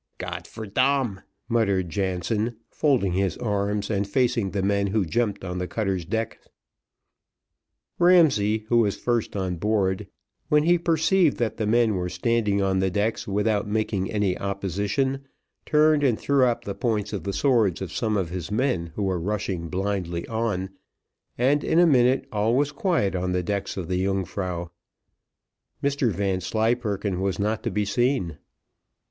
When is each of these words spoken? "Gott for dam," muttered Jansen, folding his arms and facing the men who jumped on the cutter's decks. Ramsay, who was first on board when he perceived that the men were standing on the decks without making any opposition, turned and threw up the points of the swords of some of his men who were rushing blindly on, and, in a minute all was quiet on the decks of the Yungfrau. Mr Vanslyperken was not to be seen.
"Gott 0.17 0.47
for 0.47 0.65
dam," 0.65 1.21
muttered 1.47 1.89
Jansen, 1.91 2.55
folding 2.71 3.13
his 3.13 3.37
arms 3.37 3.91
and 3.91 4.07
facing 4.07 4.49
the 4.49 4.63
men 4.63 4.87
who 4.87 5.05
jumped 5.05 5.45
on 5.45 5.59
the 5.59 5.67
cutter's 5.67 6.05
decks. 6.05 6.47
Ramsay, 7.99 8.65
who 8.69 8.77
was 8.79 8.95
first 8.97 9.35
on 9.35 9.57
board 9.57 10.07
when 10.49 10.63
he 10.63 10.79
perceived 10.79 11.37
that 11.37 11.57
the 11.57 11.67
men 11.67 11.93
were 11.93 12.09
standing 12.09 12.63
on 12.63 12.79
the 12.79 12.89
decks 12.89 13.27
without 13.27 13.67
making 13.67 14.09
any 14.09 14.35
opposition, 14.39 15.23
turned 15.67 16.03
and 16.03 16.19
threw 16.19 16.45
up 16.45 16.63
the 16.63 16.73
points 16.73 17.13
of 17.13 17.23
the 17.23 17.31
swords 17.31 17.79
of 17.79 17.93
some 17.93 18.17
of 18.17 18.31
his 18.31 18.49
men 18.49 18.91
who 18.95 19.03
were 19.03 19.19
rushing 19.19 19.69
blindly 19.69 20.27
on, 20.27 20.71
and, 21.37 21.63
in 21.63 21.77
a 21.77 21.85
minute 21.85 22.25
all 22.31 22.55
was 22.55 22.71
quiet 22.71 23.13
on 23.13 23.33
the 23.33 23.43
decks 23.43 23.77
of 23.77 23.87
the 23.87 23.99
Yungfrau. 24.03 24.71
Mr 25.83 26.11
Vanslyperken 26.11 27.19
was 27.21 27.37
not 27.37 27.61
to 27.61 27.69
be 27.69 27.85
seen. 27.85 28.39